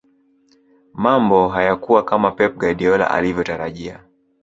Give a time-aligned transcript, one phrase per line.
[0.93, 4.03] mambo hayakuwa kama pep guardiola alivyotarajia